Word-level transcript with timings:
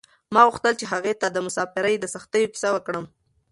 ما 0.33 0.41
غوښتل 0.47 0.73
چې 0.79 0.85
هغې 0.93 1.13
ته 1.21 1.27
د 1.31 1.37
مساپرۍ 1.45 1.95
د 1.99 2.05
سختیو 2.15 2.51
کیسه 2.53 2.69
وکړم. 2.73 3.05